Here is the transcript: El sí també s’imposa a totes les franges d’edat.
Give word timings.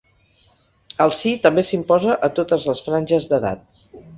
El 1.05 1.13
sí 1.17 1.33
també 1.45 1.65
s’imposa 1.67 2.15
a 2.29 2.33
totes 2.41 2.69
les 2.71 2.85
franges 2.89 3.29
d’edat. 3.35 3.67